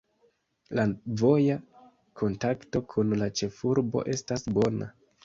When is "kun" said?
2.95-3.13